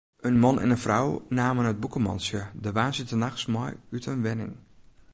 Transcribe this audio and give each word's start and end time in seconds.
In 0.27 0.39
man 0.43 0.59
en 0.63 0.69
in 0.75 0.83
frou 0.85 1.07
namen 1.39 1.69
it 1.71 1.81
bûkemantsje 1.81 2.41
de 2.63 2.69
woansdeitenachts 2.77 3.45
mei 3.53 3.73
út 3.95 4.05
in 4.11 4.23
wenning. 4.25 4.55